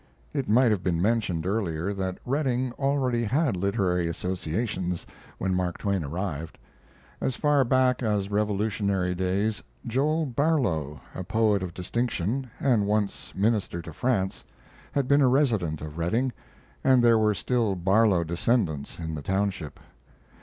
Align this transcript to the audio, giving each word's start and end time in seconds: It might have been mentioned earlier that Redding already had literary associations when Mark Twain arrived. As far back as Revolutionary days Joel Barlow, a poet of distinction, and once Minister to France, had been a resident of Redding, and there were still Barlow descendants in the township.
It 0.33 0.49
might 0.49 0.71
have 0.71 0.81
been 0.81 0.99
mentioned 0.99 1.45
earlier 1.45 1.93
that 1.93 2.17
Redding 2.25 2.71
already 2.79 3.23
had 3.25 3.55
literary 3.55 4.07
associations 4.07 5.05
when 5.37 5.53
Mark 5.53 5.77
Twain 5.77 6.03
arrived. 6.03 6.57
As 7.21 7.35
far 7.35 7.63
back 7.63 8.01
as 8.01 8.31
Revolutionary 8.31 9.13
days 9.13 9.61
Joel 9.85 10.25
Barlow, 10.25 11.01
a 11.13 11.23
poet 11.23 11.61
of 11.61 11.75
distinction, 11.75 12.49
and 12.59 12.87
once 12.87 13.35
Minister 13.35 13.79
to 13.83 13.93
France, 13.93 14.43
had 14.91 15.07
been 15.07 15.21
a 15.21 15.27
resident 15.29 15.81
of 15.81 15.99
Redding, 15.99 16.31
and 16.83 17.03
there 17.03 17.19
were 17.19 17.35
still 17.35 17.75
Barlow 17.75 18.23
descendants 18.23 18.97
in 18.97 19.13
the 19.13 19.21
township. 19.21 19.79